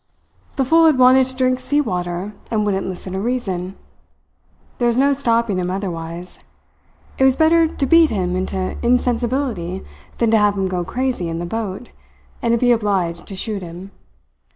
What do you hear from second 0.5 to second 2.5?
The fool had wanted to drink sea water,